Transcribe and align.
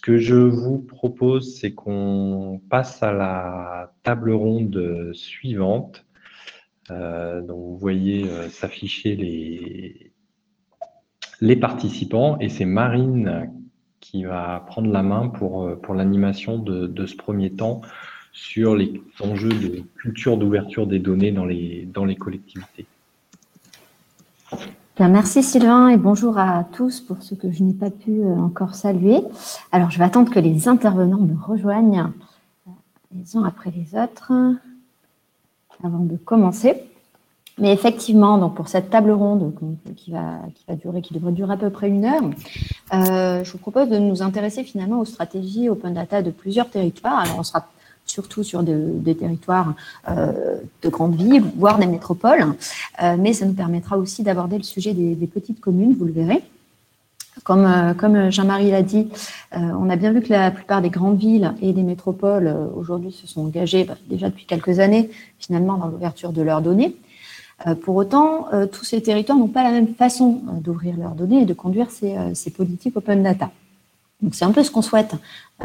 que 0.00 0.18
je 0.18 0.34
vous 0.34 0.78
propose, 0.78 1.58
c'est 1.58 1.72
qu'on 1.72 2.60
passe 2.70 3.02
à 3.02 3.12
la 3.12 3.92
table 4.02 4.32
ronde 4.32 5.10
suivante. 5.12 6.06
Euh, 6.90 7.40
donc 7.40 7.58
vous 7.58 7.78
voyez 7.78 8.28
euh, 8.28 8.48
s'afficher 8.48 9.14
les, 9.14 10.12
les 11.40 11.56
participants 11.56 12.38
et 12.40 12.48
c'est 12.48 12.64
Marine 12.64 13.50
qui 14.00 14.24
va 14.24 14.64
prendre 14.66 14.90
la 14.90 15.02
main 15.02 15.28
pour, 15.28 15.64
euh, 15.64 15.76
pour 15.76 15.94
l'animation 15.94 16.58
de, 16.58 16.86
de, 16.86 17.06
ce 17.06 17.16
premier 17.16 17.52
temps 17.52 17.80
sur 18.32 18.74
les 18.74 19.00
enjeux 19.20 19.50
de 19.50 19.82
culture 19.98 20.36
d'ouverture 20.36 20.86
des 20.86 20.98
données 20.98 21.32
dans 21.32 21.44
les, 21.44 21.86
dans 21.86 22.04
les 22.04 22.16
collectivités. 22.16 22.86
Bien, 25.00 25.08
merci 25.08 25.42
Sylvain 25.42 25.88
et 25.88 25.96
bonjour 25.96 26.36
à 26.36 26.62
tous 26.72 27.00
pour 27.00 27.22
ceux 27.22 27.34
que 27.34 27.50
je 27.50 27.62
n'ai 27.62 27.72
pas 27.72 27.88
pu 27.88 28.22
encore 28.36 28.74
saluer. 28.74 29.22
Alors, 29.72 29.90
je 29.90 29.98
vais 29.98 30.04
attendre 30.04 30.30
que 30.30 30.38
les 30.38 30.68
intervenants 30.68 31.16
me 31.16 31.34
rejoignent 31.42 32.12
les 33.16 33.34
uns 33.34 33.44
après 33.44 33.70
les 33.70 33.98
autres 33.98 34.30
avant 35.82 36.00
de 36.00 36.16
commencer. 36.18 36.84
Mais 37.56 37.72
effectivement, 37.72 38.36
donc 38.36 38.54
pour 38.54 38.68
cette 38.68 38.90
table 38.90 39.12
ronde 39.12 39.54
qui 39.96 40.10
va, 40.10 40.40
qui 40.54 40.66
va 40.68 40.74
durer, 40.74 41.00
qui 41.00 41.14
devrait 41.14 41.32
durer 41.32 41.54
à 41.54 41.56
peu 41.56 41.70
près 41.70 41.88
une 41.88 42.04
heure, 42.04 42.30
euh, 42.92 43.42
je 43.42 43.52
vous 43.52 43.58
propose 43.58 43.88
de 43.88 43.96
nous 43.96 44.20
intéresser 44.20 44.64
finalement 44.64 45.00
aux 45.00 45.06
stratégies 45.06 45.70
open 45.70 45.94
data 45.94 46.20
de 46.20 46.30
plusieurs 46.30 46.68
territoires. 46.68 47.20
Alors, 47.20 47.38
on 47.38 47.42
sera 47.42 47.66
surtout 48.10 48.42
sur 48.42 48.62
des, 48.62 49.14
territoires 49.14 49.74
euh, 50.08 50.58
de 50.82 50.88
grandes 50.88 51.16
villes, 51.16 51.44
voire 51.56 51.78
des 51.78 51.86
métropoles, 51.86 52.46
euh, 53.02 53.16
mais 53.18 53.32
ça 53.32 53.46
nous 53.46 53.54
permettra 53.54 53.96
aussi 53.96 54.22
d'aborder 54.22 54.58
le 54.58 54.62
sujet 54.62 54.92
des, 54.92 55.26
petites 55.26 55.60
communes, 55.60 55.94
vous 55.98 56.04
le 56.04 56.12
verrez. 56.12 56.42
Comme, 57.44 57.94
comme 57.96 58.30
Jean-Marie 58.30 58.70
l'a 58.70 58.82
dit, 58.82 59.08
on 59.52 59.88
a 59.88 59.96
bien 59.96 60.12
vu 60.12 60.20
que 60.20 60.30
la 60.30 60.50
plupart 60.50 60.82
des 60.82 60.90
grandes 60.90 61.18
villes 61.18 61.54
et 61.62 61.72
des 61.72 61.84
métropoles 61.84 62.54
aujourd'hui 62.74 63.12
se 63.12 63.26
sont 63.26 63.42
engagées 63.42 63.84
bah, 63.84 63.94
déjà 64.10 64.28
depuis 64.28 64.44
quelques 64.44 64.78
années 64.78 65.08
finalement 65.38 65.78
dans 65.78 65.86
l'ouverture 65.86 66.32
de 66.32 66.42
leurs 66.42 66.60
données. 66.60 66.96
Euh, 67.66 67.74
pour 67.74 67.96
autant, 67.96 68.46
euh, 68.52 68.66
tous 68.66 68.84
ces 68.84 69.02
territoires 69.02 69.38
n'ont 69.38 69.48
pas 69.48 69.62
la 69.62 69.70
même 69.70 69.94
façon 69.94 70.40
euh, 70.48 70.60
d'ouvrir 70.60 70.96
leurs 70.96 71.14
données 71.14 71.42
et 71.42 71.46
de 71.46 71.54
conduire 71.54 71.88
ces 71.90 72.50
politiques 72.50 72.96
open 72.96 73.22
data. 73.22 73.50
Donc 74.22 74.34
c'est 74.34 74.44
un 74.44 74.52
peu 74.52 74.62
ce 74.62 74.70
qu'on 74.70 74.82
souhaite 74.82 75.14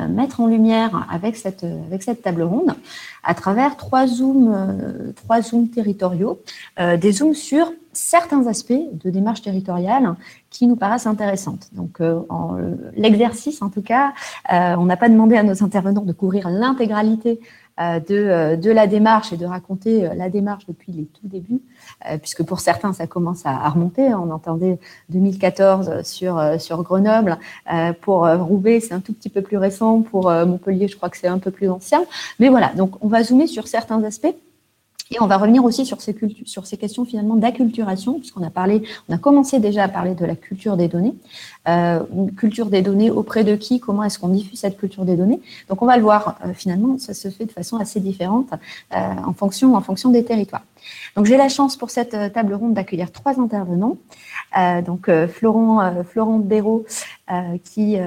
mettre 0.10 0.42
en 0.42 0.48
lumière 0.48 1.08
avec 1.10 1.38
cette, 1.38 1.64
avec 1.64 2.04
cette 2.04 2.22
table 2.22 2.44
ronde 2.44 2.76
à 3.24 3.34
travers 3.34 3.78
trois 3.78 4.08
zooms, 4.08 5.14
trois 5.16 5.42
zooms 5.42 5.70
territoriaux, 5.70 6.42
des 6.78 7.12
zooms 7.12 7.34
sur 7.34 7.72
certains 7.94 8.46
aspects 8.48 8.74
de 8.74 9.10
démarche 9.10 9.42
territoriale 9.42 10.16
qui 10.50 10.68
nous 10.68 10.76
paraissent 10.76 11.08
intéressantes. 11.08 11.70
Donc 11.72 12.02
l'exercice 12.96 13.62
en 13.62 13.70
tout 13.70 13.82
cas, 13.82 14.14
on 14.50 14.86
n'a 14.86 14.98
pas 14.98 15.08
demandé 15.08 15.38
à 15.38 15.44
nos 15.44 15.64
intervenants 15.64 16.02
de 16.02 16.14
couvrir 16.14 16.50
l'intégralité 16.50 17.40
euh, 17.40 17.65
de, 17.78 18.16
euh, 18.16 18.56
de, 18.56 18.72
la 18.72 18.88
démarche 18.88 19.34
et 19.34 19.38
de 19.38 19.46
raconter 19.46 20.06
euh, 20.06 20.14
la 20.14 20.30
démarche 20.30 20.66
depuis 20.66 20.92
les 20.94 21.06
tout 21.06 21.28
débuts, 21.28 21.62
puisque 22.22 22.44
pour 22.44 22.60
certains, 22.60 22.94
ça 22.94 23.08
commence 23.08 23.46
à, 23.46 23.70
remonter. 23.70 24.14
On 24.14 24.32
entendait 24.32 24.80
2014 25.10 26.04
sur, 26.04 26.42
sur 26.60 26.84
Grenoble. 26.84 27.38
Pour 28.02 28.28
Roubaix, 28.28 28.80
c'est 28.80 28.94
un 28.94 29.00
tout 29.00 29.14
petit 29.14 29.30
peu 29.30 29.42
plus 29.42 29.58
récent. 29.58 30.02
Pour 30.02 30.30
Montpellier, 30.30 30.88
je 30.88 30.96
crois 30.96 31.10
que 31.10 31.18
c'est 31.18 31.28
un 31.28 31.40
peu 31.40 31.52
plus 31.52 31.70
ancien. 31.70 32.04
Mais 32.40 32.50
voilà, 32.50 32.74
donc 32.76 33.04
on 33.04 33.08
va 33.08 33.24
zoomer 33.24 33.48
sur 33.48 33.68
certains 33.68 34.04
aspects 34.04 34.36
et 35.12 35.22
on 35.22 35.28
va 35.28 35.38
revenir 35.38 35.64
aussi 35.64 35.86
sur 35.86 36.02
ces, 36.02 36.16
questions 36.16 37.06
finalement 37.06 37.36
d'acculturation, 37.36 38.20
puisqu'on 38.20 38.42
a 38.44 38.50
parlé, 38.50 38.82
on 39.08 39.14
a 39.14 39.20
commencé 39.20 39.60
déjà 39.60 39.84
à 39.84 39.88
parler 39.88 40.16
de 40.16 40.26
la 40.26 40.36
culture 40.36 40.78
des 40.78 40.88
données. 40.88 41.14
Euh, 41.68 42.00
une 42.12 42.34
culture 42.34 42.68
des 42.68 42.82
données 42.82 43.12
auprès 43.12 43.44
de 43.44 43.56
qui 43.56 43.80
Comment 43.80 44.04
est-ce 44.04 44.18
qu'on 44.18 44.30
diffuse 44.30 44.60
cette 44.60 44.78
culture 44.78 45.06
des 45.06 45.16
données 45.16 45.42
Donc 45.70 45.84
on 45.84 45.86
va 45.86 45.98
le 45.98 46.02
voir 46.02 46.40
euh, 46.44 46.54
finalement, 46.54 46.98
ça 46.98 47.14
se 47.14 47.30
fait 47.30 47.46
de 47.46 47.52
façon 47.52 47.78
assez 47.78 48.00
différente 48.00 48.50
euh, 48.96 48.98
en 49.26 49.34
fonction 49.34 49.76
en 49.76 49.82
fonction 49.82 50.10
des 50.10 50.24
territoires. 50.24 50.64
Donc 51.16 51.26
j'ai 51.28 51.38
la 51.38 51.50
chance 51.50 51.78
pour 51.78 51.92
cette 51.92 52.34
table 52.34 52.56
ronde 52.56 52.74
d'accueillir 52.74 53.12
trois 53.12 53.40
intervenants. 53.40 53.98
Donc 54.86 55.10
Florent 55.28 56.04
Florent 56.04 56.38
Béraud 56.38 56.86
qui 57.64 57.98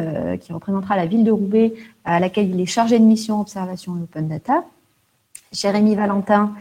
qui 0.40 0.52
représentera 0.52 0.96
la 0.96 1.06
ville 1.06 1.24
de 1.24 1.32
Roubaix 1.32 1.74
à 2.04 2.20
laquelle 2.20 2.48
il 2.48 2.60
est 2.60 2.66
chargé 2.66 3.00
de 3.00 3.04
mission 3.04 3.40
observation 3.40 3.96
et 3.96 4.02
open 4.02 4.28
data. 4.28 4.64
Jérémy 5.52 5.94
Valentin 5.96 6.54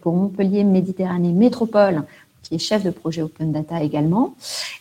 pour 0.00 0.14
Montpellier 0.14 0.64
Méditerranée 0.64 1.32
Métropole, 1.32 2.02
qui 2.42 2.56
est 2.56 2.58
chef 2.58 2.82
de 2.82 2.90
projet 2.90 3.22
Open 3.22 3.52
Data 3.52 3.82
également. 3.82 4.34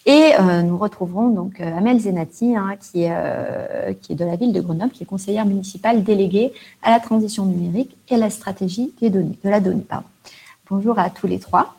Et 0.05 0.31
euh, 0.39 0.61
nous 0.63 0.77
retrouverons 0.77 1.29
donc 1.29 1.61
euh, 1.61 1.77
Amel 1.77 1.99
Zenati, 1.99 2.55
hein, 2.55 2.75
qui, 2.79 3.03
est, 3.03 3.99
qui 4.01 4.13
est 4.13 4.15
de 4.15 4.25
la 4.25 4.35
ville 4.35 4.51
de 4.51 4.61
Grenoble, 4.61 4.91
qui 4.91 5.03
est 5.03 5.05
conseillère 5.05 5.45
municipale 5.45 6.03
déléguée 6.03 6.53
à 6.81 6.89
la 6.89 6.99
transition 6.99 7.45
numérique 7.45 7.95
et 8.09 8.15
à 8.15 8.17
la 8.17 8.29
stratégie 8.29 8.91
des 8.99 9.09
données, 9.09 9.37
de 9.43 9.49
la 9.49 9.59
donnée. 9.59 9.85
Bonjour 10.69 10.97
à 10.97 11.09
tous 11.09 11.27
les 11.27 11.39
trois. 11.39 11.75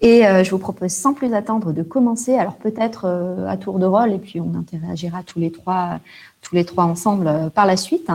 Et 0.00 0.22
je 0.22 0.50
vous 0.50 0.58
propose 0.58 0.92
sans 0.92 1.12
plus 1.12 1.34
attendre 1.34 1.72
de 1.72 1.82
commencer, 1.82 2.34
alors 2.34 2.54
peut-être 2.54 3.06
à 3.48 3.56
tour 3.56 3.80
de 3.80 3.86
rôle, 3.86 4.12
et 4.12 4.18
puis 4.18 4.40
on 4.40 4.54
interagira 4.54 5.24
tous 5.24 5.40
les 5.40 5.50
trois, 5.50 5.98
tous 6.40 6.54
les 6.54 6.64
trois 6.64 6.84
ensemble 6.84 7.50
par 7.52 7.66
la 7.66 7.76
suite. 7.76 8.08